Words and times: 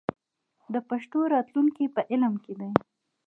د 0.73 0.75
پښتو 0.89 1.19
راتلونکی 1.33 1.85
په 1.95 2.01
علم 2.11 2.33
کې 2.43 2.53
دی. 2.59 2.71